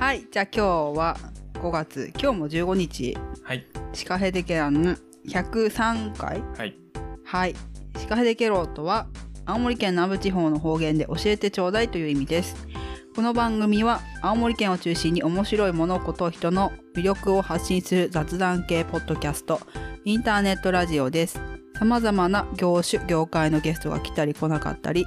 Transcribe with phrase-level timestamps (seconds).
[0.00, 1.16] はい、じゃあ今日は
[1.52, 3.66] 5月、今日も15日、はい。
[3.92, 6.74] シカヘデケラン103回はい。
[7.22, 7.54] はい。
[7.98, 9.08] シカヘデケロとは、
[9.44, 12.66] 青森県南部地方の方言で教えてちょうだいという意味です。
[13.14, 19.60] この番組は、青森県を中心に面白い物事、人の魅力を発信する雑談系ポッドキャスト、
[20.06, 21.42] インターネットラジオです。
[21.78, 25.04] 様々な業種、業界のゲストが来たり来なかったり、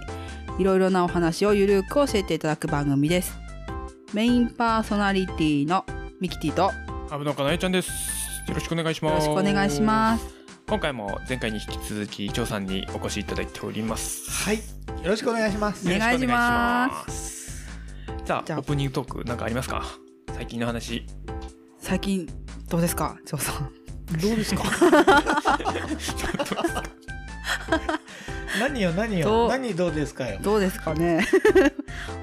[0.60, 3.43] いろいろなお話をゆるく教えていただく番組です。
[4.14, 5.86] メインパーソナリティの
[6.20, 6.72] ミキティとよ
[7.10, 7.90] アブノカなえちゃんです。
[8.48, 9.28] よろしくお願いします。
[9.28, 10.26] ろしくお願いします。
[10.68, 14.30] 今回も前回に引き続き、張さんにお越しいただいております。
[14.46, 14.58] はい。
[14.58, 14.62] よ
[15.06, 15.88] ろしくお願いします。
[15.88, 16.38] お願いしますよろしくお願
[16.90, 17.66] いします。
[18.26, 19.84] じゃあ、じゃあオープニングトークなんかありますか？
[20.36, 21.06] 最近の話。
[21.80, 22.28] 最近、
[22.70, 23.18] どうですか？
[23.26, 23.72] 張さん。
[24.20, 24.64] どうですか？
[28.60, 30.40] 何よ何よ何どうですかよ。
[30.42, 31.26] どうですかね？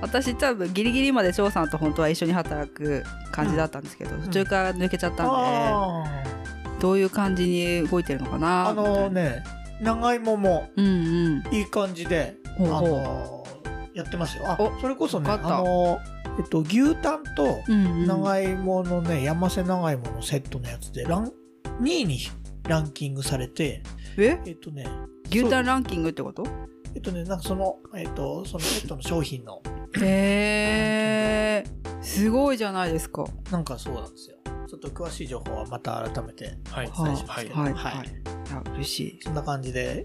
[0.00, 6.04] 私多分ギリギリまで翔さんと本当は一緒に働く感じだったんですけど、途中から抜けちゃったんで、あ
[6.80, 9.44] どういう感じに動いてるのかーなあのね、
[9.82, 10.88] 長芋もうんう
[11.50, 11.54] ん。
[11.54, 12.78] いい感じで、ほうほう。
[12.78, 13.44] あの
[13.94, 14.44] やってますよ。
[14.46, 15.98] あお、それこそね、あの
[16.38, 18.06] えっと牛タンとうんうん。
[18.06, 21.32] 長芋のね、山瀬長芋のセットのやつでラン
[21.82, 22.18] 2位に
[22.68, 23.82] ランキングされて、
[24.16, 24.38] え？
[24.46, 24.86] えっとね、
[25.30, 26.46] 牛タンランキングってこと？
[26.94, 29.62] えっとね、なんかその、えっと、そのセットの商品の。
[30.00, 31.64] へえ
[32.02, 33.24] すごいじゃないですか。
[33.50, 34.36] なんかそうなんですよ。
[34.68, 36.90] ちょっと詳しい情報はまた改めてはい。
[36.96, 38.06] お伝えしますけど、はいはいはい。
[38.06, 38.10] い。
[38.50, 39.08] や嬉しい。
[39.16, 40.04] いそんな感じで、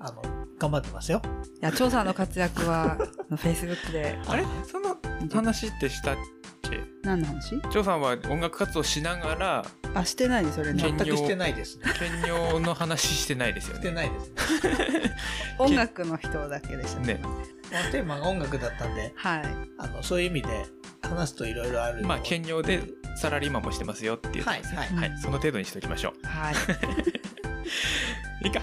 [0.00, 0.22] あの、
[0.58, 1.22] 頑張ってますよ。
[1.60, 2.96] や張さんの活躍は
[3.28, 4.18] フェイスブックで。
[4.26, 4.44] あれ？
[4.64, 4.96] その
[5.32, 6.16] 話ってしたっ
[6.62, 6.80] け？
[7.02, 7.60] 何の話？
[7.70, 11.84] 張さんは音楽活動しながら、あしてないねそれ全くしてないですね。
[11.98, 13.94] 兼業の話してないですよしてね。
[13.94, 15.14] ないですね。
[15.58, 17.20] 音楽の人だけでしたね。
[17.72, 19.42] まあ、テーマが音楽だったんで、はい
[19.78, 20.66] あの、そういう意味で
[21.02, 22.04] 話すといろいろある。
[22.04, 22.82] まあ、兼業で
[23.16, 24.44] サラリーマンもしてますよっていう。
[24.44, 24.88] はい、はい。
[24.88, 25.18] はい。
[25.18, 26.54] その程度にしておきましょはい。
[28.42, 28.44] う。
[28.46, 28.62] いいか。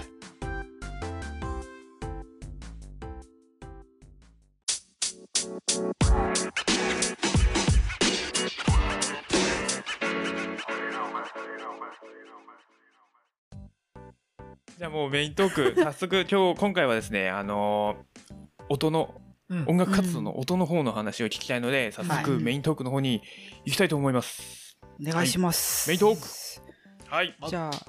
[14.76, 18.34] じゃあもうメイントーク、 早速今日、今回はですね、あのー
[18.68, 19.14] 音の、
[19.48, 23.22] うん音楽活動の音の方の話を聞きたいので、早速はいメイントークの方に
[23.64, 24.76] 行きたいと思います。
[25.00, 25.88] お願いします。
[25.88, 27.36] メイントークはい。
[27.48, 27.70] じゃあ。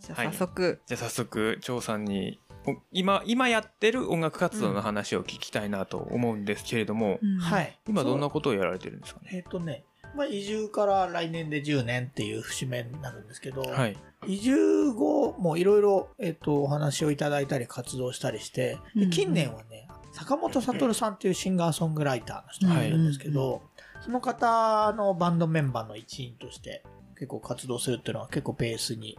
[0.00, 7.76] じゃあはい早速、じゃあ早速、張さんに、お今、今やってる音楽活動の話を聞きたいなと思うんですけれども、うんはい。
[7.88, 9.30] 今どんなことをやられてるんですかね？
[9.32, 13.96] えっ、とね、まあ、移住から来年で10年っていう節目になるんですけど、はい。
[14.26, 23.62] 移住後もいろいろ、えっと、お話をいただいたり活動したりして、でうん近年はね、坂本悟さんっていうシンガーソングライターの人がいるんですけど、
[24.00, 26.84] その方のバンドメンバーの一員として
[27.14, 29.18] 結構活動するっていうのは結構ベースに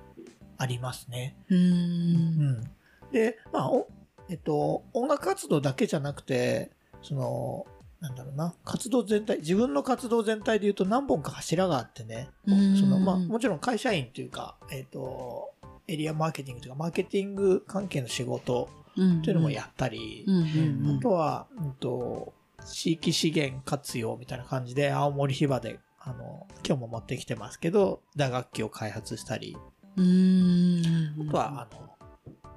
[0.57, 1.35] ありますね。
[1.49, 1.57] うー。
[1.57, 2.63] うんん。
[3.11, 3.87] で、まあ、お
[4.29, 6.71] えっと、音楽活動だけじゃなくて、
[7.01, 7.65] その、
[8.03, 12.75] なんだろうな、活動全体、自分の活動全体で言うと何本か柱があってね、うん。
[12.75, 15.53] その、まあ、もちろん会社員っていうか、えっ、と、
[15.88, 22.34] エリアマーケティングというか、マーケティング関係の仕事うんっていうのもやったり、あとは、うんと、
[22.66, 29.56] 地域資源活用みたいな感じで、青森ヒバで、あの、今日も持ってきてますけど、打楽器を開発したり、
[29.96, 31.30] うーん。
[31.30, 31.90] あとは、あの、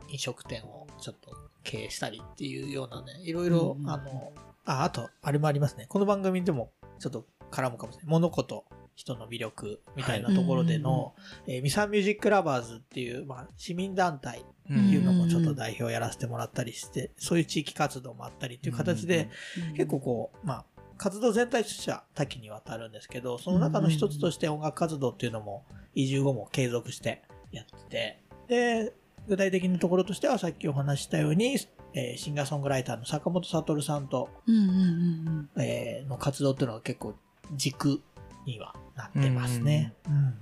[0.09, 1.31] 飲食店をちょっと
[1.63, 3.89] 経営したりっていうようなね、いろいろ、うん。
[3.89, 4.33] あの、
[4.67, 5.87] あ、あと、あれもありますね。
[5.89, 8.11] この番組でもちょっと絡むかもしれない。
[8.11, 8.65] 物事、
[8.97, 11.15] 人の魅力みたいなところでの、
[11.47, 19.31] えーミサミュージックラバーズっていう、まあ、市民団体っていうのもちょっと代表やらせてもらったりして、そういう地域活動もあったりっていう形で、
[19.77, 20.65] 結構こう、まあ、
[20.99, 27.23] 活動全体としては多岐にわたるんですけど、その中の一つとして音楽活動っていうのも移住後も継続して
[27.53, 28.95] やってて、で、
[29.29, 31.59] 具体的なところとしてはさっきお話ししたように、
[31.97, 37.15] えーシンガーソングライターの坂本悟さんと、うんうんうんえーの活動っていうのが結構
[37.55, 38.01] 軸
[38.45, 39.95] にはなってますね。
[40.07, 40.33] うんうん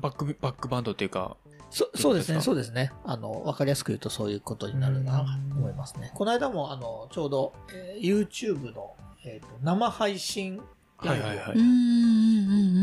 [0.00, 1.36] バック、バックバンドっていうか、
[1.70, 2.92] そそうですね、そうですね。
[3.04, 6.12] あの、わかりやすく言うとそういうことになるなと思いますね。
[6.14, 8.94] この間も、あの、ちょうど、えー YouTube の、
[9.24, 10.60] えーと生配信
[11.02, 11.28] ライブを。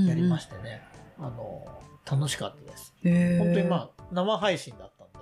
[0.09, 0.81] やりましてね、
[1.17, 1.65] あの、
[2.09, 2.93] 楽しかったです。
[3.03, 5.19] 本当にまあ、生配信だったんで、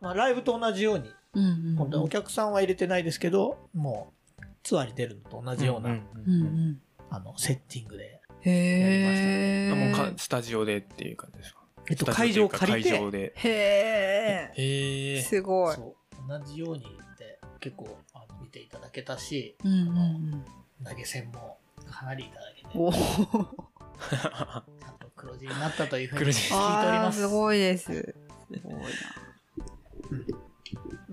[0.00, 1.76] まあ、ライブと同じように、うんうんうん。
[1.76, 6.80] 本当にお客さんは入れてないですけど、もう、ツアーに出るのと同じような、うんうん。
[7.10, 11.60] あの、セッティングで、へうんもうーかスタジオでっていう感じですか？
[11.90, 13.32] えっと、会場を借りて、会場で。
[13.36, 15.16] へへえ。
[15.18, 15.22] え。
[15.22, 15.76] すごい。
[15.76, 16.84] 同じように
[17.18, 20.44] で、結構、あの見ていただけたし、うんうん
[20.84, 21.58] 投げ銭も
[21.90, 24.58] かなりいただけて、お ちゃ
[24.92, 27.22] んと黒字になったというふうに聞いております。
[27.22, 27.84] すごいです。
[27.86, 28.14] す
[28.62, 28.80] ごいな。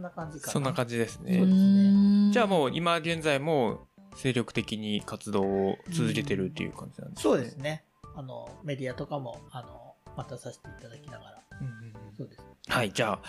[0.10, 0.54] そんな感じかな。
[0.54, 1.40] そんな感じですそうね。
[1.40, 7.84] ですねじゃあもう今現在も精力的に活動を続けてるっていう感じなんですかそうですね。
[8.16, 11.44] あの、メディアとかも、あの、またさせていただきながら。
[11.62, 12.42] うんうんうんそうです。
[12.70, 13.22] はい、じゃあ、はい。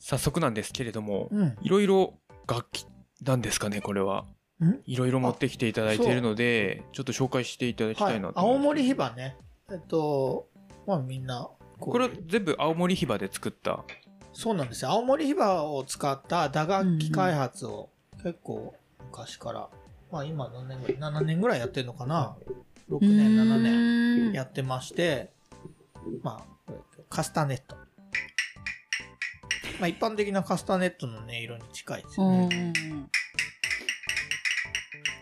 [0.00, 1.56] 早速なんですけれども、うん。
[1.62, 2.18] いろいろ
[2.48, 2.86] 楽器
[3.22, 4.26] なんですかね、これは。
[4.60, 4.80] ん？
[4.86, 8.32] いろいろ持ってきていただいているので、ちょっと紹介していただきたはいいな。
[8.32, 8.56] と思い。
[8.56, 9.36] 青森ヒバね。
[9.70, 10.48] えっと、
[10.86, 13.84] まあみんな、これは全部青森ヒバで作った。
[14.38, 14.90] そうなんですよ。
[14.90, 17.88] 青森ヒバを使った打楽器開発を
[18.22, 18.74] 結構
[19.10, 19.68] 昔から、
[20.12, 22.36] まあ今何年ぐらい ?7 年ぐらいやってるのかな
[22.90, 25.32] ?6 年、7年年やってまして、
[26.22, 27.76] まあ、これカスタネット。
[29.80, 32.72] まあ一般的なカスタネットの音色に近いですようんね。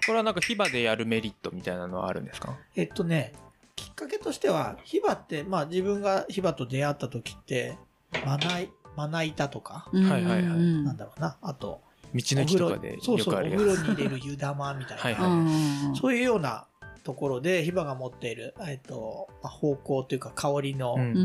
[0.06, 2.58] これはなんかヒバでやるメリットみたいなのはあるんですか？
[2.74, 3.32] えっとね、
[3.76, 7.78] きっかけとしては、ヒバって、まあ自分がヒバと出会った時って、
[8.26, 8.58] まな
[8.96, 10.42] まな板とか、うんはいはいはい。
[10.42, 11.80] うんなんだろうな、あと、
[12.14, 13.80] 道の駅とかでそうそう、お風呂つ。
[13.80, 15.02] に入れる湯玉みたいな。
[15.02, 15.30] はいはい。
[15.30, 16.66] うんそういうような
[17.02, 21.00] ところで、ヒバが持っている、えっと、まあ方向というか香りのうん。
[21.00, 21.20] うんう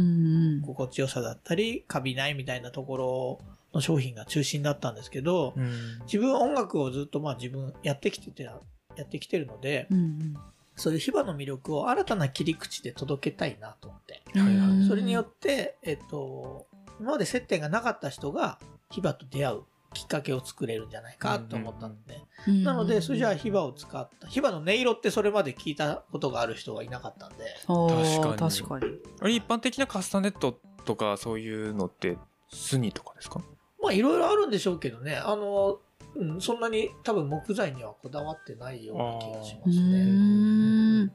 [0.58, 3.40] ん心地よさだったり、カビないみたいなところ
[3.74, 5.72] の商品が中心だったんですけど、うん。
[6.06, 8.60] 自分音楽をずっとまあ自分やってきてて、や
[9.04, 10.36] ってきてるので、うん
[10.76, 14.22] そういうヒバの魅力を新たな切り口で届けたいなと思って。
[14.34, 16.68] うんはいはいそれによって、えっと、
[17.00, 18.60] 今まで接点がなかった人が
[18.92, 19.62] ヒバと出会う
[19.94, 28.52] きっかけを作れるんじゃないかと思ったので、うんなので、それじゃあヒバを使った、ヒバの音色ってそれまで聞いたことがある人がいなかったんで、確かに。
[28.52, 29.00] 確かに。
[29.20, 32.18] あれ一般的なカスタネットとかそういうのって
[32.52, 33.42] スニとかですか？
[33.82, 35.80] まあいろいろあるんでしょうけどね、あの、
[36.16, 40.04] うん、そんなに多分木材にはこだわってないような気がしますうね。
[40.04, 41.12] んうん。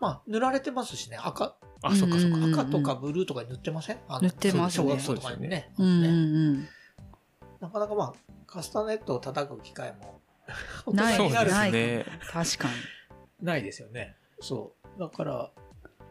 [0.00, 2.36] まあ塗られてますしね、赤、あ、そっかそっか。
[2.38, 3.98] うん赤とかブルーとかに塗ってません？
[4.20, 4.84] 塗ってますね。
[4.84, 5.70] 小学校とかにね。
[5.78, 6.08] うんね。
[6.08, 6.68] うん
[7.58, 8.14] なかなかまあ、
[8.46, 10.20] カスタネットを叩く機会も、
[10.92, 12.06] ないそうですね。
[12.30, 12.74] 確かに。
[13.46, 14.14] ないですよね。
[14.40, 15.00] そう。
[15.00, 15.50] だから、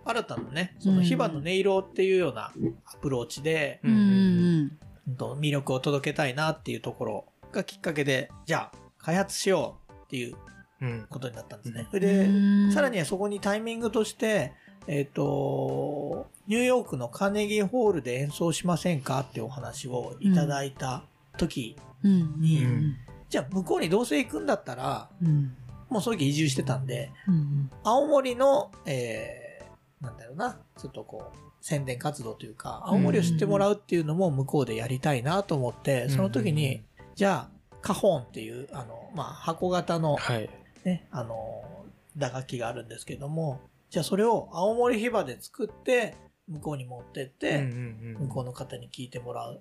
[0.06, 2.52] 新たなね、そのヒバの音色っていうような
[2.86, 4.72] アプローチで、うんうん
[5.08, 5.16] うん。
[5.16, 10.36] と魅力を届けたいなっていうところがきっかけで、じゃあ、開発しようっていう
[10.82, 11.08] うん。
[11.10, 11.62] ことになったん。
[11.62, 11.82] ですね。
[11.82, 11.88] うん。
[11.92, 12.72] それで、うん。
[12.72, 14.54] さらにはそこにタイミングとして、
[14.88, 21.04] えっ、と、ニューヨークのカーネギーホールで演奏しませんかってお話をいただいた
[21.38, 22.40] 時、うん。
[22.40, 22.96] にうん。
[23.30, 25.56] じゃあ向こうにどうせ行くんだったら、うん
[25.90, 27.70] もうその時移住してたんで、うん。
[27.84, 36.84] 青森の、えー、なんだろうな、ちょっとこう、宣伝活動というか、青森を知ってもらうっていうのも向こうでやりたいなと思って、その時に、
[37.16, 40.50] じゃあ、カホンっていう、あの、まあ、箱型のはい。
[40.84, 41.64] ね、あの、
[42.18, 43.60] 打楽器があるんですけども、
[43.96, 46.18] じゃあそれを青森ヒバで作って、
[46.50, 49.58] 向こうに持ってって、向こうの方に聞いてもらう。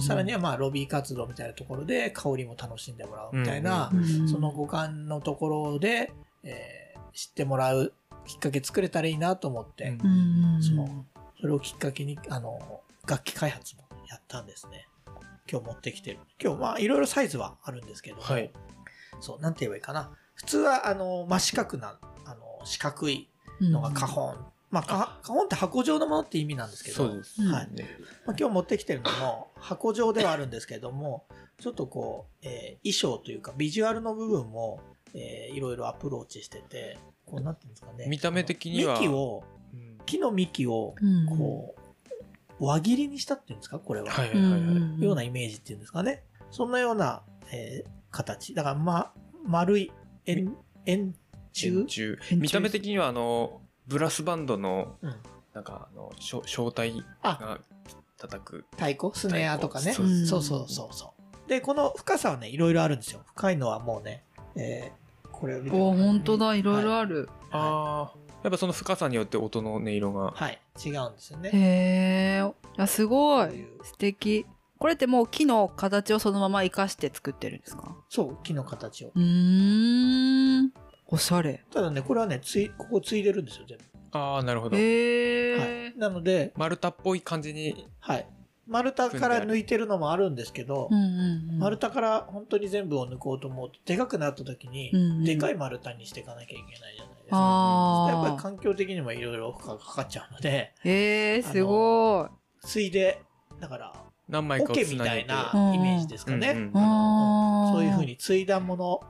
[0.00, 6.14] さらにはまあ、ロビー活動みたいなところで香りも楽しんでもらうみたいな、うんその五感のところで、
[6.44, 7.92] えー知ってもらう
[8.24, 9.98] きっかけ作れたらいいなと思って、
[10.62, 11.04] その
[11.38, 14.88] それをきっかけに、あの、楽器開発もやったんですね。
[15.46, 16.20] 今日持ってきてる。
[16.42, 18.50] 今日まあ、いろいろサイズはあるんですけども、はい。
[19.20, 20.10] そう、なんて言えばいいかな。
[20.32, 22.00] 普通は、あの、真四角な、
[22.64, 23.28] 四角い
[23.60, 24.46] のがカホン。
[24.70, 27.40] まあ、かカホンって箱状のものって意味なんですけど、そうです。
[27.42, 27.88] はいね。
[28.26, 31.26] まあ、今日持ってきてるのも箱状ではあるんですけども、
[31.60, 34.80] ちょっとこう、えー衣装というかビジュアルの部分も、
[35.14, 38.06] えーいろいろアプローチしてて、こうなってるんですかね。
[38.08, 41.74] 見た目的には幹を、うん木の幹を、うんこ
[42.60, 43.78] う、輪切りにしたっていうんですか？
[43.78, 44.10] これは。
[44.10, 44.76] はいはいうんはいはい。
[44.76, 46.24] うんようなイメージっていうんですかね。
[46.50, 48.54] そんなような、えー形。
[48.54, 49.12] だから、ま、
[49.44, 49.92] 丸い
[50.26, 50.56] 円、
[50.86, 51.23] 円柱
[51.62, 55.14] 円柱見た目的にはあのブラスバンドのうん。
[55.54, 57.60] なんかあのしょ小体あ、が
[58.18, 58.64] 叩く。
[58.72, 59.12] 太鼓？
[59.16, 59.92] スネアとかね。
[59.92, 60.06] そう。
[60.26, 61.14] そうそうそ
[61.46, 61.48] う。
[61.48, 63.20] で、この深さはね、いろいろあるんですよ。
[63.36, 64.24] 深いのはもうね、
[64.56, 65.76] えーこれを見て。
[65.76, 66.56] お本当だ。
[66.56, 66.62] い。
[66.64, 70.32] ろいろはある、ああやっぱその深さによって音の音色が。
[70.32, 71.50] はい、違うんですよね。
[71.52, 73.50] へえあすごい。
[73.84, 74.46] 素敵。
[74.78, 77.96] これってもう木の形をそのまま生かして作ってるんですか？
[78.08, 79.12] そう、木の形を。
[79.14, 80.72] うーん
[81.06, 81.64] おしゃれ。
[81.72, 83.78] ただね、これはね、つい、ここついでるんですよ、全
[84.12, 84.76] ああなるほど。
[84.76, 84.84] へ部。
[84.84, 85.98] え、はい。
[85.98, 88.26] なので、丸太っぽい感じにはい。
[88.66, 95.24] 丸太から抜いてるのもあるんですけどうん、うんうん、丸太から本当に全部を抜こうと思うと、でかくなった時にうんう、ん。
[95.24, 97.36] でかい丸太にしていかなきゃいけないじゃないですか。
[97.36, 102.26] あやっぱりあ環境的にもいろいろ負荷がかかっちゃうので、へえすご
[102.62, 102.66] い。
[102.66, 103.20] ついで、
[103.60, 103.92] だから、
[104.28, 106.50] 何枚かみたいなうんイメージですかね。
[106.50, 107.72] うんうんあー。
[107.72, 109.00] そういうふうに継いだもの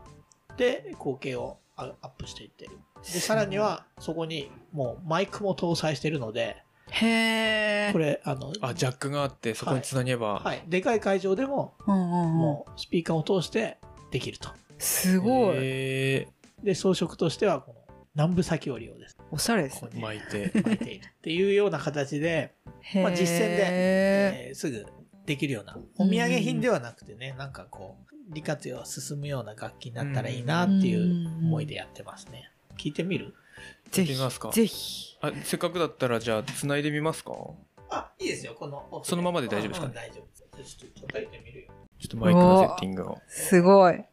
[0.52, 2.78] って光景をアアップしていってる。
[3.02, 7.92] で、さらにはそこにもうマイクも搭載してるので、へえ。
[7.92, 10.40] これ、あの、あ、ジャックがあって、そこにつなげば。
[10.40, 12.38] はい、でかい会場でもうんうんうん。
[12.38, 13.78] もうスピーカーを通して
[14.10, 14.50] できると。
[14.78, 15.56] すごい。
[15.56, 16.28] へ
[16.62, 19.90] で、装飾としてはこの南部裂き織りをですね、おしゃれですね。
[19.92, 20.50] ここ巻いて。
[20.62, 22.54] 巻いているっていうような形で、
[22.94, 24.86] まあ実践でえーすぐ
[25.26, 32.50] できるような、お土産品ではなくてね、なんかこう、利活用が進むような楽器になったらいいなっていう思いでやってますね。
[32.76, 33.34] 聞いてみる？
[33.90, 34.14] ぜひ
[34.52, 35.16] ぜひ。
[35.20, 37.32] あ、せっかくだったら、じゃあ、繋いでみますか？
[37.90, 39.02] あ、いいですよ、この。
[39.04, 40.76] そのままで大丈夫ですかうんうん大丈夫です。
[40.76, 41.68] ちょっと叩いてみるよ。
[41.98, 43.18] ちょっとマイクのセッティングを。
[43.28, 44.04] すごい。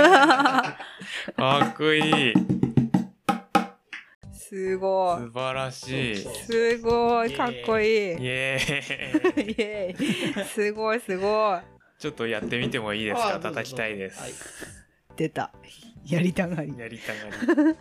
[1.36, 2.34] かっこいい。
[4.32, 5.26] すごい。
[5.26, 6.16] 素晴らしい。
[6.16, 7.32] すごい。
[7.34, 7.88] かっこいい。
[7.88, 9.54] イイエーイ。
[9.62, 10.44] エーイ。
[10.44, 11.60] すごいすごい。
[11.98, 13.38] ちょっとやってみてもいいですか？
[13.40, 14.86] 叩きたいではいす。
[15.16, 15.52] 出た。
[16.06, 16.76] やりたがり。
[16.76, 17.12] やりた
[17.56, 17.76] がり。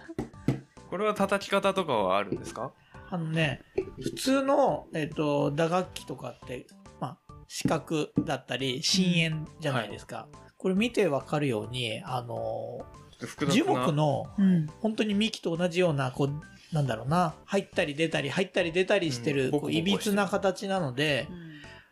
[0.90, 2.72] これは叩き方とかはあるんですか？
[3.12, 3.62] あのね、
[4.04, 6.68] 普通の、えっ、と、打楽器とかって、
[7.00, 10.28] まあ、四角だったり、深淵じゃないですか。
[10.60, 12.86] これ見てわかるように、あの、
[13.20, 13.86] 複雑樹な。
[13.86, 14.68] 木のうん。
[14.82, 21.30] 本当に幹と同じような、こう、なんだろうな、入ったり出たり、入ったり出たりしてる、こういびつな形なので、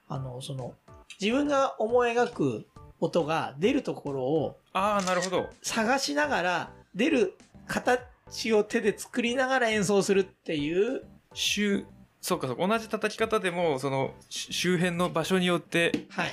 [0.10, 0.74] あの、その、
[1.20, 2.68] 自分が思い描く
[3.00, 5.50] 音が出るところをああ、なるほど。
[5.64, 11.86] 探しながら、出る形を手で作りながら演奏するっていう、周、
[12.20, 12.68] そうかそうか。
[12.68, 16.32] 同じ叩き方でも、その、し周辺の場所によって、はい。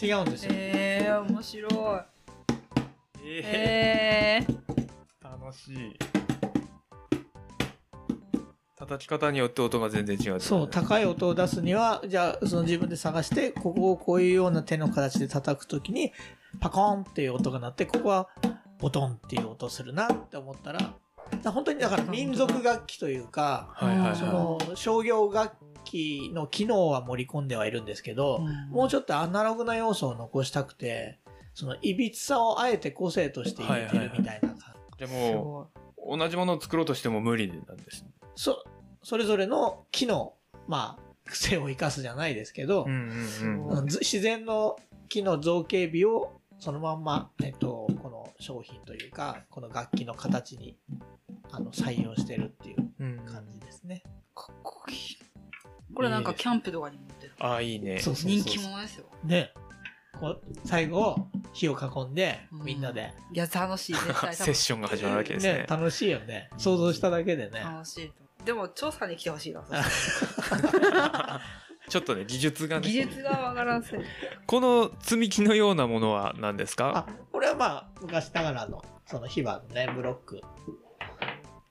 [0.00, 0.50] 違うんですよ。
[0.52, 1.72] えー、面白い。
[3.24, 4.56] ええー。
[5.26, 5.98] ー、楽しい。
[8.76, 10.40] 叩き方によって音が全然違う。
[10.40, 16.12] そう、高い音を出すには、じゃあ、その自分で探して、ここをこういうような手の形で叩くときに、
[16.60, 18.28] パコーンっていう音が鳴って、ここは
[18.78, 20.94] ボトンっていう音するなって思ったら、
[21.50, 24.16] 本当にだから民族楽器というか、はいはいはい。
[24.16, 28.40] その商業楽器の機能は盛り込んではいるんですけど、
[28.70, 31.18] もうちょっとアナログな要素を残したくて、
[31.54, 34.62] そのいびつさをあえて個性として入れてるみたいな感じ。
[34.98, 35.70] じゃあも
[36.06, 38.10] う、同じものを作ろうとしても無理なんですね。
[38.34, 38.64] そ、
[39.02, 40.34] それぞれの木の、
[40.68, 42.92] まあ、癖を生かすじゃないですけど、うん
[43.42, 43.84] うんうん。
[43.86, 44.76] 自然の
[45.08, 50.76] 木の造形美をそのまんま、えっと、この商品というか、この楽器の形に
[51.50, 54.02] あの採用してるっていううん感じですね。
[54.34, 54.96] かっこいい。
[55.96, 57.32] これなんかキャンプとかに持ってる。
[57.40, 57.98] ああ、いいね。
[57.98, 59.06] そうそうそう人気者ですよ。
[59.24, 59.52] で、
[60.20, 63.94] こう最後、火を囲んで、うんみんなで、いや、楽しい。
[63.94, 65.66] 絶対楽しい セッションが始まるわけですね。
[65.68, 66.50] 楽しいよね。
[66.58, 67.60] 想像しただけでね。
[67.60, 68.44] 楽しいと。
[68.44, 69.64] でも、調査に来てほしいな。
[71.88, 72.86] ちょっとね、技術がね。
[72.88, 74.00] 技術がわからんせい。
[74.46, 77.06] この積み木のようなものは何ですか？
[77.08, 80.40] あ、これはまあ、昔ながらの、その火花のね、ブロック。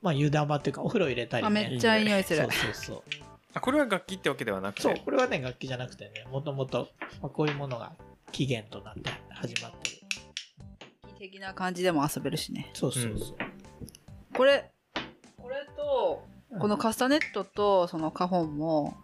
[0.01, 1.67] まあ、湯玉っていうか、お風呂入れたりあ、ね。
[1.69, 2.51] めっちゃいい匂いするそう。
[2.51, 3.03] そうそう。
[3.55, 4.81] あこれは楽器ってわけではなくて？
[4.83, 6.89] そう、これはね、楽器じゃなくてね、もともと、
[7.21, 7.93] まあ、こういうものが
[8.31, 9.95] 起源となって始まってる。
[11.17, 12.69] 的な感じでも遊べるしね。
[12.73, 13.35] そうそうそう。
[14.35, 14.69] これ、
[15.37, 16.23] これと、
[16.59, 18.97] このカスタネットとそのカホンも、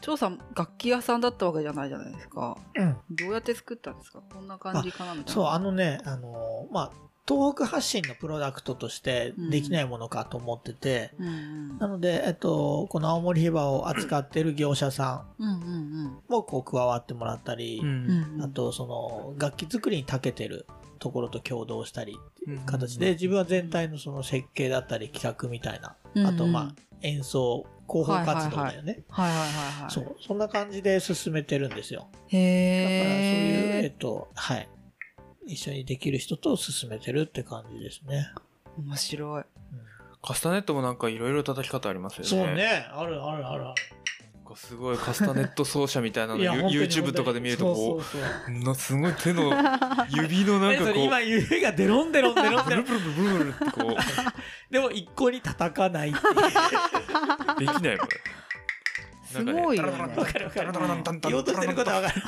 [0.00, 2.56] 張さん楽器屋さんだったわけじゃないじゃないですか。
[2.74, 2.96] うん。
[3.10, 4.20] どうやって作ったんですか？
[4.32, 5.32] こんな感じかなみたいな。
[5.32, 6.92] そう、あのね、あのーまあ、
[7.28, 11.78] 東北発信のプロダクトとしてできないものかと思ってて、うんうん。
[11.78, 18.34] なので、えっと、この青森ヒバを扱ってる業者さうんうんんもこう加わってもらったり、うんうん。
[18.36, 18.42] うん。
[18.42, 20.66] あと、その、楽器作りに長けてる
[20.98, 29.02] ところと共同したりっていう形うんで、自分は全体のその設計だったり企画みたいな、あと、まあ、演奏、広報活動だよね。
[29.08, 29.48] はいはいはい
[29.82, 29.90] はい。
[29.90, 32.00] そう、そんな感じで進めてるんですよ。
[32.00, 33.84] だから、そういう。
[33.84, 34.68] えっと、はい。
[35.48, 38.30] 一緒にできる人と進めてるって感じですね。
[38.78, 39.44] 面白い。
[40.22, 42.28] カスタネットもなんかいろいろ叩き方ありますよね。
[42.28, 42.54] そう。
[42.54, 43.74] ね、あるあるあるある。
[44.34, 49.52] なんかすごいカスタネット奏者みたいなの いや You- 本当に YouTube とかで見るとこそうそうそうすごい手の
[50.10, 53.96] 指のなんかこう、今指がデロンデロンデロンブデロンルブルブルブルブルってこ
[54.70, 58.08] でも一向に叩かないっていうう、 できないもん。
[59.30, 60.72] すごいよねなんわかるわかる
[61.22, 62.22] 言おうとしてることはわかる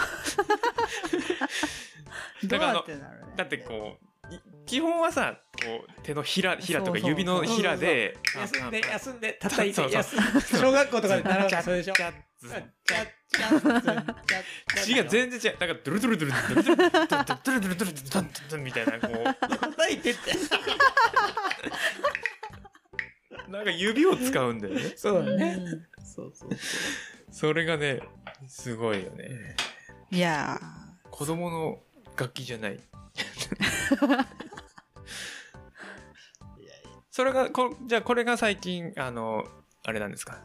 [2.44, 3.96] どうやってなるだってこ
[4.30, 10.16] う、い基本はさ、こう、手のひら、ひらとか指のひらで、休んで休んで叩いて休
[10.58, 11.94] 小学校とかで習うのそれでしょ。
[14.88, 19.08] 違う全然違うだからドゥルドゥルドゥルドゥルドゥルドゥルドゥルドゥルドゥルドゥルドゥルドゥルドゥルドゥルみたいなこ
[19.50, 20.30] 叩いてって
[23.48, 25.58] うなんか指を使うんだよねそうだね
[26.02, 26.50] そうそう
[27.30, 28.00] それがね
[28.48, 29.56] すごいよね
[30.10, 30.58] いや
[31.10, 31.78] 子供の
[32.20, 32.78] 楽器じゃない。
[37.10, 39.44] それがこじゃあこれが最近あの
[39.84, 40.38] あれなんですか？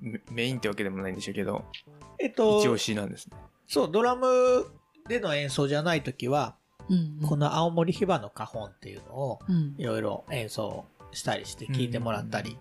[0.00, 1.66] メメインってわけでもないんでしょうけど。
[2.18, 3.36] えっと一押しなんですね。
[3.66, 4.66] そうドラム
[5.06, 7.28] での演奏じゃない時はーうん。
[7.28, 9.74] この青森ヒバの花本っていうのをうん。
[9.76, 12.58] いろいろ演奏したりして聴いてもらったり、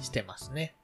[0.00, 0.74] してますね。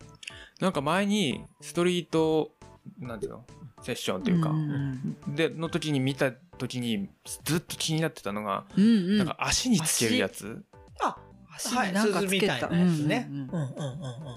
[0.60, 2.52] なんか前にストリート
[2.98, 3.44] なんていうの？
[3.82, 5.16] セッションというか、ん。
[5.28, 7.08] での時に見た時に
[7.44, 9.18] ずっと気になってたのが、うんうん。
[9.18, 10.62] なんか足につけるやつ？
[11.02, 11.16] あ
[11.56, 12.58] 足はい、になんかつけた。
[12.58, 13.28] たいなやつね。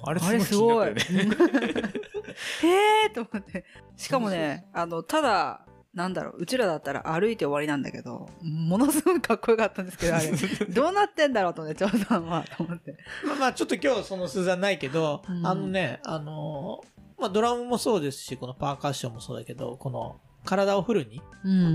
[0.05, 0.91] あれすすごごい。
[0.91, 1.81] い気になったよね
[2.63, 3.65] へえと思って。
[3.95, 10.31] しかもね、あの、ただ、なんだろう、うちらだったら歩いて終わりなんだけど、ものすごいかっこよかったんですけど、あれ、
[10.73, 12.97] どうなってんだろうとね、長さんは、と思って。
[13.25, 15.45] まあまあちょっと今日その鈴はないけど、うん。
[15.45, 16.92] あのね、あのー
[17.23, 21.21] まあドラムもそうですし、このパーカッションもそうだけど、この体をフルに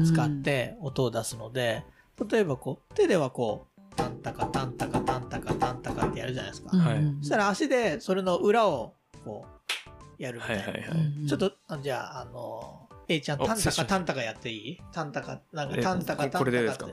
[0.06, 1.84] 使って音を出すので、
[2.30, 6.70] 例えばこう、手ではこう、タンタカタンタカタンタカタンタカってやるじゃないですか。
[6.72, 6.98] うん、はい。
[7.20, 8.92] そしたら足でそれの裏を
[9.24, 10.62] こう、やるみたな。
[10.64, 14.80] はいいはいはい、うんちょっと、あじゃあ、あのー、A ちゃん、タンタカタンタカやっていい？
[14.92, 16.32] タンタカ、なんかえタンタカタンタカって。
[16.32, 16.86] ここれでですか？
[16.86, 16.92] うん。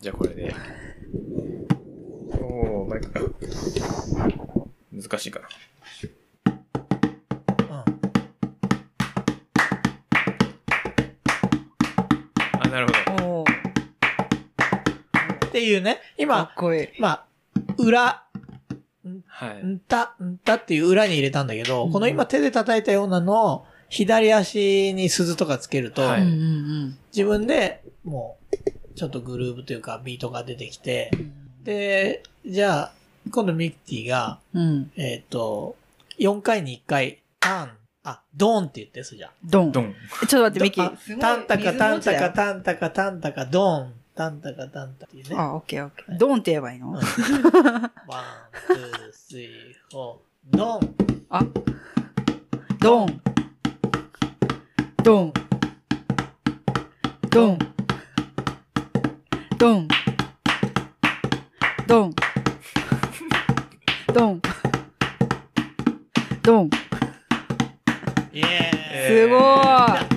[0.00, 0.54] じゃあこれで。
[2.40, 3.10] おおマイク。
[3.10, 3.20] か
[4.92, 5.48] 難しいかな
[12.72, 13.46] なるほどっ
[15.52, 16.88] ていうね、か今っ、こいい。
[16.98, 17.26] まあ、
[17.76, 18.24] 裏、
[19.26, 26.22] はいんた、んたっていう裏に入れたんだけど、うんこの今手で叩いたようなのを、左足に鈴とかつけると、はい
[27.14, 28.56] 自分でもう、
[28.94, 31.64] ちょっとグルーブというかビートが出てきて、うん。
[31.64, 32.92] で、じゃあ、
[33.30, 34.90] 今度ミキティが、うん。
[34.96, 35.76] えっ、と、
[36.18, 37.72] 4回に1回、タン、
[38.04, 39.30] あ、ドンって言ってすじゃん。
[39.44, 39.70] ドン。
[39.70, 40.80] ドンえちょっと待って、ミキ
[41.20, 45.36] タンタカタンタカタンタカタンタカドン、タンタカタンタカっていうね。
[45.38, 46.18] あ、オッケーオッケー。
[46.18, 46.92] ドンって言えばいいの？
[46.92, 49.50] ワン、ツー、スリー、
[49.90, 50.80] フォー、ドン。
[51.30, 51.44] あ、
[52.80, 53.22] ドン。
[55.04, 55.32] ドン。
[57.30, 57.58] ドン。
[59.58, 59.88] ドン。
[61.86, 62.10] ドン。
[64.12, 64.40] ドン。
[66.42, 66.70] ドン。
[68.40, 69.38] すごい。
[69.40, 70.08] は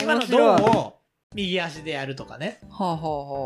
[0.00, 0.96] 今のドンを
[1.34, 2.60] 右足でやるとかね。
[2.70, 2.94] あはあ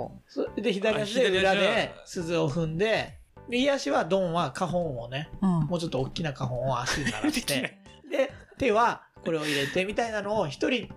[0.05, 5.47] はそれで左足で裏で鈴を踏んで、右足はドンは花本をね、あ。
[5.47, 5.67] うん。
[5.67, 7.79] もうちょっと大きな花本を足に鳴らして、
[8.11, 10.89] で、手はこれを入れてみたいなのを一人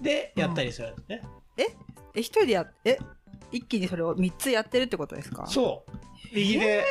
[0.00, 1.22] でやったりするんですね。
[2.14, 2.98] え、一人でやっ、え、
[3.52, 5.46] 一気にそれを三つやってるってことですか？
[5.46, 5.90] そう。
[6.34, 6.84] 右で、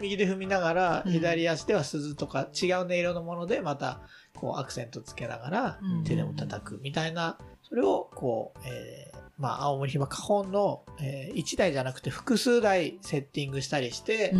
[0.00, 4.00] 右で踏みながら、うん左足では鈴とか違う音色のものでまた
[4.36, 14.32] こうアクセントつけながらうん手でも叩くみたいな、それをこう、えーまあ青森ひま花本の、え1台じゃなくて複数台セッティングしたりして。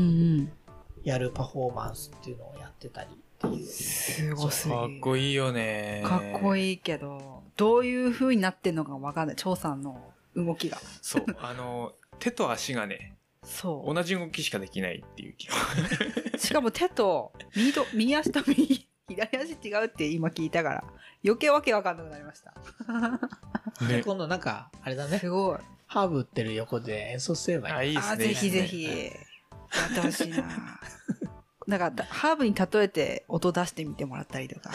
[1.04, 3.66] やるパフォーマンスっていうのをやってたりっていう。
[3.66, 9.36] すごすぎかっこいいよねかっこいいいけど、どういう風になってんのかわかんない。
[9.36, 10.00] 張さんの
[10.34, 10.78] 動きが。
[11.02, 15.54] そうあの手と足がねそ同じ動きしかできないっていう気が
[16.34, 16.38] う。
[16.40, 20.84] しかも手と、右と、右足と右、左足違うって今聞いたから、
[21.24, 22.54] 余計わけわかんなくなりました。
[23.86, 25.58] ね 今度なんか、あれだねす、ごい。
[25.86, 27.74] ハーブ売ってる横で演奏すればいい。
[27.74, 28.90] あいいですねあ、ぜひぜひ、や
[29.90, 30.44] ってほしいな。
[31.66, 34.70] なんかだ、ハーブに例えて音出してみてもらったりとか。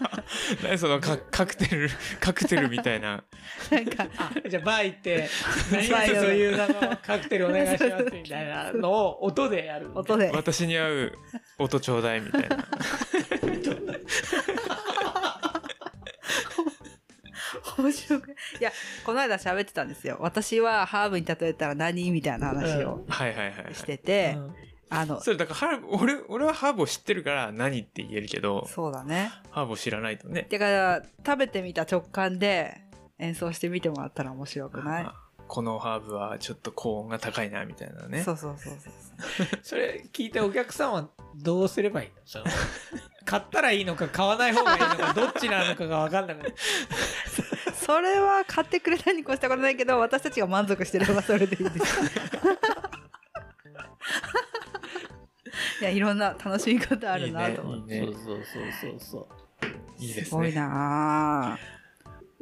[0.62, 3.22] 何そのカカクテルカクテルみたいな
[3.70, 5.28] なんか、あじゃあバー行って、
[5.70, 9.90] 何々そういう名のカクテルお願いしますみたいなのを音でやる。
[9.94, 10.30] 音で。
[10.34, 11.12] 私に合う
[11.58, 12.66] 音ちょうだいみたいな
[17.78, 18.30] 面白く。
[18.30, 18.70] いや、
[19.04, 20.18] この間喋ってたんですよ。
[20.20, 24.54] 私はハーブに例えたら何みたいな話をはいはいはい、はい、してて、うん
[24.90, 29.32] あの、それだからハーブ俺俺はハーブを知ってるから何って言えるけどそうだね。
[29.50, 32.82] ハーブを知らないとねだから、食べてみた直感で
[33.18, 35.04] 演奏してみてもらったら面白くない？
[35.04, 35.14] あ
[35.52, 39.58] このハーブはちょっと高音が高いなみたいなねそうそうそうそう。
[39.62, 42.14] それ聞いてお客さんはどうすればいいの？
[42.24, 42.46] その
[43.26, 46.54] 買ったらいいのか買わない方がいいのかどっちなのかが分かんなく。
[47.76, 52.00] それは買ってくれたに越したことないけど、私たちが満足してればそれでいいです。
[55.82, 57.94] いや、いろんな楽しみ方あるなと思って。
[57.94, 60.02] いいねそうそうそうそうそう。
[60.02, 61.58] いいですねすごいな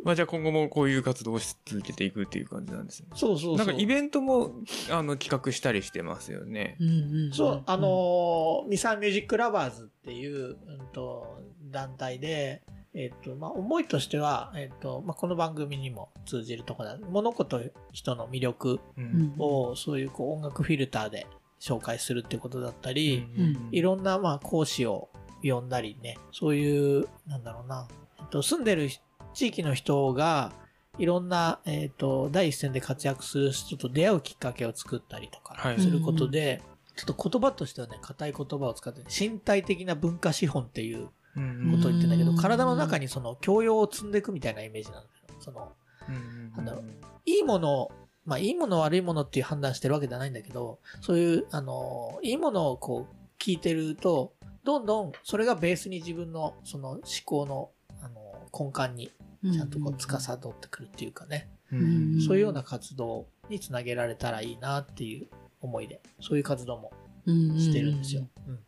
[0.04, 3.08] まあじゃあ今後もこういう活動をし続けていくっていう感じなんですね。
[3.14, 3.56] そうそうそう。
[3.56, 4.52] なんかイベントも
[4.90, 6.76] あの企画したりしてますよね。
[6.80, 10.56] うんうんそう、あのーミサミュージックラバーズっていう、うん
[10.92, 16.98] と、団体で、えっ、と、まあ、思いとしては、えっ、と、まあ、この番組にも通じるところだ。
[17.08, 17.60] 物事、
[17.92, 21.26] 人の魅力ううんを、そういうこう音楽フィルターで
[21.60, 25.08] 紹介するってことだったり、うんいろんな、まあ、講師を
[25.42, 27.86] 呼んだりね、そういう、なんだろうな、
[28.18, 28.88] えっと、住んでる
[29.34, 30.52] 地域の人が、
[30.98, 35.80] いろんな、えっ、と、第一線で活躍する人と出会うきっかけを作ったりとかはい。
[35.80, 36.62] することで、
[36.96, 42.36] ちょっと言葉としてはね、硬い言葉を使って、身体的な文化資本っていううんことを言ってんだけど、うん。
[42.36, 45.40] 体の中にその教養を積んでいくみたいなイメージなんだよ。
[45.40, 45.72] その、
[46.08, 46.52] うん。
[46.56, 46.84] なんだろう
[47.24, 47.90] いいもの、
[48.24, 57.70] まあ、いいもの悪いものっていう判断してるわけじゃないんだけど、そういう、あの、いいものをこう、聞いてると、どんどんそれがベースに自分のその思考の、
[58.02, 58.20] あの、
[58.52, 59.10] 根幹に
[59.42, 65.28] ちゃんとこう、司ってくるっていうかね、うんんそういうような活動につなげられたらいいなっていう
[65.60, 66.92] 思いで、そういう活動も
[67.26, 68.28] してるんですよ。
[68.46, 68.58] うん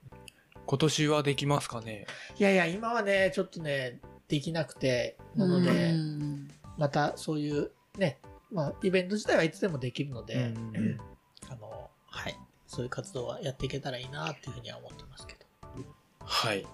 [0.64, 2.06] 今年はできますかね？
[2.38, 10.98] いやいや、今はね、ちょっとね、できなくて、なので、うんまたそういうね、まあ、イベント自体はいつでもできるので、うん
[11.50, 12.38] あの、はい。
[12.68, 15.40] そういう活動はやっていけたらいいなっていうふうには思ってますけど。
[16.24, 16.60] はい。
[16.60, 16.66] うん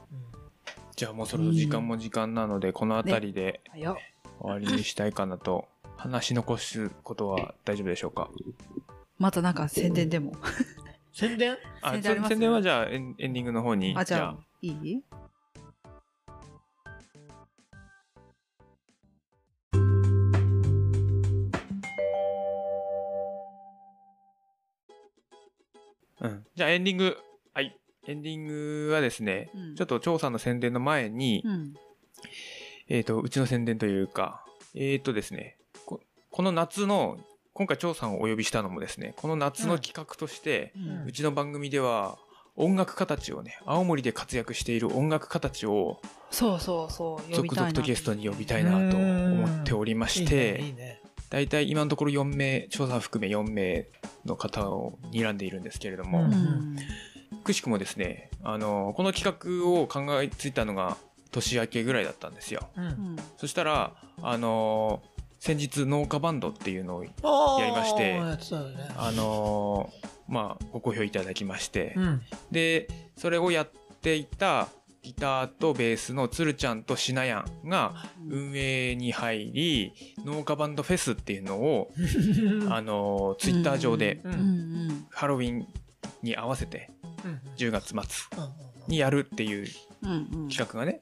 [0.98, 3.96] じゃあもうそろそろ時間も時間なので、この辺りではいよ
[4.40, 5.68] 終わりにしたいかなと。
[5.96, 8.28] 話し残すことは大丈夫でしょうか？
[9.16, 10.32] またなんか宣伝でも。
[11.12, 11.56] 宣伝？
[11.82, 13.94] あ、宣伝宣伝はじゃあエンエンディングの方に。
[13.96, 15.02] あ、じゃあ、いい？
[26.20, 26.46] うん。
[26.56, 27.16] じゃあエンディング。
[28.08, 28.12] はい。
[28.12, 31.74] エンディングはですね、うんちょっと調査の宣伝の前に、うん。
[32.88, 34.44] えっ、と、うちの宣伝というか、
[34.74, 37.18] えっ、とですねこ、この夏の、
[37.52, 42.18] 今回調査をお呼びしたのもですね、この夏の企画として、うんうちの番組では、
[42.56, 47.34] 音楽家たちをね、青森で活躍している音楽家たちをそうそうそう。
[47.34, 51.00] 続々とゲストに呼びたいなと思っておりまして、ねいいね。
[51.30, 53.86] 大体今のところ4名、調査含め4名
[54.24, 56.76] の方を睨んでいるんですけれども、ううんん。
[57.48, 60.98] くしくもですね、あの、この企画を考えついたのが
[61.30, 62.68] 年明けぐらいだったんですよ。
[62.76, 65.02] うんうんそしたら、あの、
[65.40, 67.10] 先日農家バンドっていうのを、や
[67.66, 68.20] りましてね。
[68.96, 69.90] あの、
[70.28, 72.20] まあ、ご好評いただきまして、うん。
[72.50, 73.70] で、それをやっ
[74.02, 74.68] ていた
[75.02, 77.94] ギターとベースのつるちゃんとしなやんが
[78.28, 79.92] 運営に入り、
[80.24, 81.90] 農家バンドフェスっていうのを、
[82.68, 85.66] あの、ツイッター上でううんんハロウィン
[86.22, 86.97] に合わせてうん
[87.56, 87.98] 10月末
[88.38, 89.66] うんにやるっていう
[90.02, 90.48] うんうんうん。
[90.48, 91.00] 企画がね、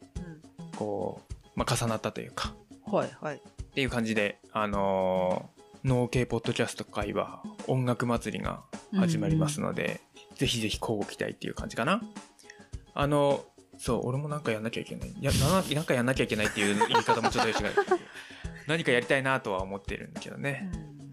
[0.77, 3.37] こう、まあ、重なったというか、はいはい。
[3.37, 3.41] っ
[3.75, 8.63] ていう感じで、あのー、農系ポッドキャスト会は音楽祭りが
[8.95, 10.01] 始まりますので、
[10.35, 12.03] ぜひぜひ交互期待っていう感じかな。
[12.95, 13.45] あの、
[13.79, 15.11] そう、俺もなんかやんなきゃいけない。
[15.11, 17.55] いや、ななんかやんなきゃいけないっていう言い方もちょっと違う。
[18.67, 20.71] 何かやりたいなとは思ってるんだけどね。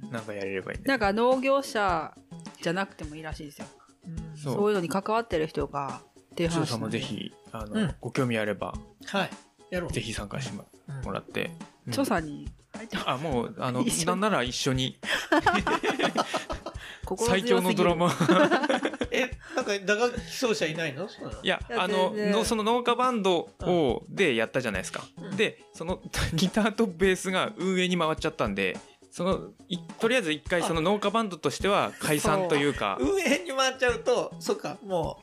[0.09, 2.15] なんかやれればいいんだなんか農業者
[2.61, 3.65] じゃなくてもいいらしいですよ。
[4.05, 4.55] うんそう。
[4.55, 7.95] そういうのに関わってる人がっていう話調査もぜひ、あの、うん。
[8.01, 8.73] ご興味あれば、
[9.05, 9.29] はい。
[9.69, 9.91] やろう。
[9.91, 10.63] ぜひ参加して
[11.03, 11.51] もらって。
[11.87, 11.93] うん。
[11.93, 14.97] 調査に入ってあ、もう、あの、 なんなら一緒に、
[17.05, 18.11] 心最強のドラマ。
[19.11, 21.07] え、なんか打楽器奏者いないの？
[21.43, 25.03] いや、あの、のその農家バンドを、でやったじゃないですか。
[25.17, 25.37] うん。
[25.37, 26.01] で、その
[26.33, 28.77] ギターとベースが運営に回っちゃったんで、
[29.13, 35.19] その、いとりあえず一回その農家バンドとしては解散というか、運営に回っちゃうと、そっか、も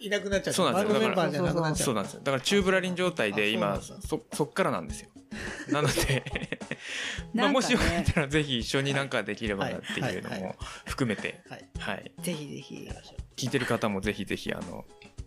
[0.00, 0.54] う、いなくなっちゃう。
[0.54, 1.84] そうなんですよバンドメンバーじゃなくなっちゃう。
[1.84, 2.20] そうなんですよ。
[2.24, 5.10] だからチューブラリン状態であ今、そそ、そっからなんですよ。
[5.70, 6.24] なので、
[7.34, 11.68] まあ、もしよかったらぜひ一緒になんかできればなっていうのも含めて、はい。
[11.78, 12.12] はい。
[12.22, 12.88] ぜひぜひ。
[13.36, 14.86] 聞いてる方もぜひぜひ、あの、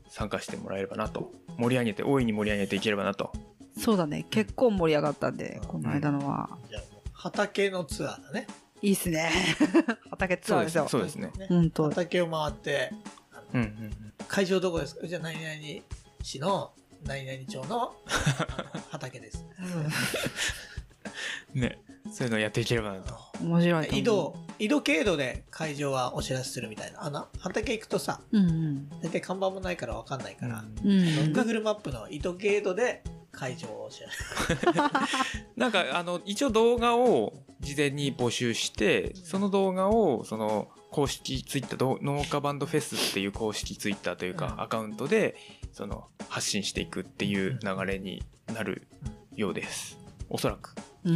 [0.10, 1.32] 参加してもらえればなと。
[1.60, 3.32] 盛り上げて、大いに盛り上げていければなと。
[3.78, 4.26] そうだね。
[4.32, 6.50] 結構盛り上がったんで、この間のは。
[7.24, 8.48] 畑のツアーだね。
[8.82, 9.30] いいっすね。
[10.10, 10.88] 畑ツアーですよ。
[10.88, 11.32] そうですね。
[11.50, 11.84] 本当。
[11.90, 12.92] 畑を回って、
[13.54, 13.94] うんうんうん。
[14.28, 15.06] 会場どこですか？
[15.08, 15.84] じゃあ何々
[16.24, 16.74] 市の
[17.06, 17.94] 何々町の
[18.90, 19.46] 畑です。
[21.54, 21.80] ね、
[22.12, 23.14] そういうのやっていければなと。
[23.42, 24.00] 面白いと思う。
[24.00, 27.04] 移動、移動経路で会場はお知らせするみたいな。
[27.04, 28.90] あの、畑行くとさ、うんうん。
[29.02, 30.74] 大体看板もないから分かんないから、うあのん。
[31.34, 34.72] Google マップの移動経路で会場をお知らせする。
[35.56, 44.62] なんか、あの、一応動画を事前に募集して、その動画を、その、公式ツイッター、ど農家バンドフェスっていう公式ツイッターというか、うん。
[44.62, 45.36] アカウントで、
[45.72, 48.88] その、発信していくっていう流れになる
[49.36, 49.98] ようです。
[50.30, 50.76] おそらく。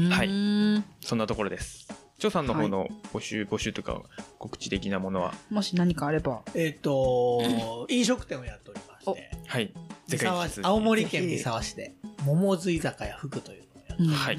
[0.10, 0.84] はい。
[1.02, 4.02] そんなところです張さんの方の募集、募集とか
[4.40, 5.34] 告知的なものは？
[5.50, 6.42] もし何かあれば。
[6.54, 7.42] えっ、と、
[7.90, 9.74] 飲食店をやっておりまして、はい。
[10.08, 14.38] 三沢市青森県三沢市で、桃津居酒屋福というのをやっておりますはい。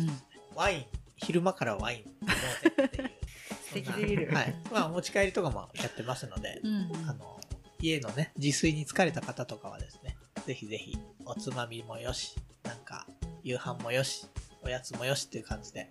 [0.54, 0.84] ワイン、
[1.16, 3.10] 昼間からワイン飲もうぜっていう。
[3.66, 4.32] 素敵すぎる。
[4.32, 4.54] はい。
[4.72, 7.40] まあ、持ち帰りとかもやってますので、うんあの、
[7.80, 13.06] 家のね、自炊に疲れた方とかはですね、ぜひぜひ、おつまみもよし、なんか、
[13.42, 14.26] 夕飯もよし、
[14.62, 15.90] おやつもよしっていう感じで、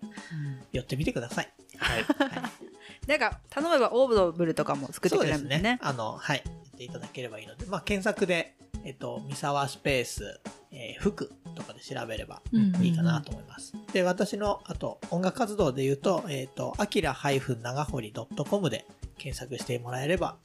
[0.72, 1.54] 寄ってみてください。
[1.78, 2.04] はい。
[2.04, 3.08] はい。
[3.08, 5.80] なんか頼めばオーブルとかも作ってくれるんですね。
[5.82, 6.44] あの、はい。
[6.46, 10.40] やっていただければいいので、まあ、検索で、えっと、三沢スペース、
[10.72, 12.76] えー服とかで調べればうん。
[12.84, 13.74] いいかなと思います。
[13.94, 18.86] で、私の、あと、音楽活動で言うと、えっ、と、あきら長堀 .com で
[19.18, 20.38] 検索してもらえれば、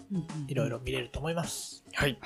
[0.47, 1.85] いろいろ見れると思います。
[1.95, 2.19] はい。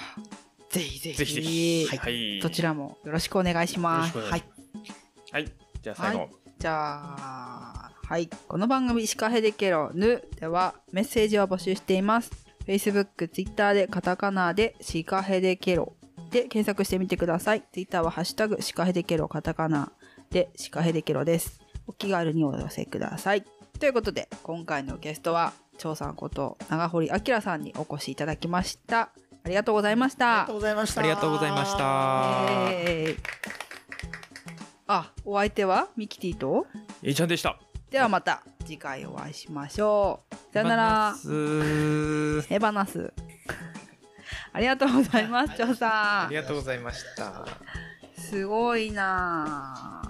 [0.69, 1.17] ぜひぜひ。
[1.17, 1.87] ぜひぜひ。
[1.87, 1.99] はい。
[1.99, 2.40] はい。
[2.40, 4.17] どちらもよろしくお願いします。
[4.17, 4.87] よろしくお願いしま
[5.27, 5.33] す。
[5.33, 5.53] はい。
[5.83, 6.73] じゃあ最後、はじゃ
[7.19, 8.29] あ、はい。
[8.49, 12.31] この番組、シカヘデケロヌではメッセージを募集しています。
[12.67, 15.95] Facebook、Twitter でカタカナでシカヘデケロ
[16.31, 17.62] で検索してみてください。
[17.73, 19.90] Twitter はハッシュタグシカヘデケロカタカナ
[20.31, 21.61] でシカヘデケロです。
[21.87, 23.45] お気軽にお寄せください。
[23.81, 29.11] ということで、今回のゲストは、張さんこと長堀明さんにお越しいただきました。
[29.45, 30.55] ありがとうございましたありがとう。
[30.57, 31.01] ございました。
[31.01, 33.19] ありがとうございましたえー
[34.87, 36.67] あ、お相手はミキティと？
[37.03, 37.59] えいちゃんでした
[37.94, 40.52] ではまた次回お会いしましょう。
[40.52, 41.14] さよなら。
[41.14, 43.12] すエバナス。
[44.52, 46.35] ありがとうございます、張さんあり。
[46.35, 47.46] がとうございました
[48.18, 50.04] すごいな